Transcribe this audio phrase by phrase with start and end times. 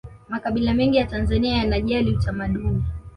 [0.29, 2.83] makabila mengi ya tanzania yanajali utamaduni